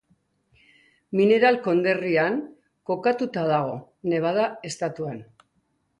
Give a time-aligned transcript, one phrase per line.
[1.19, 2.39] Mineral konderrian
[2.91, 3.79] kokatuta dago,
[4.15, 5.25] Nevada estatuan.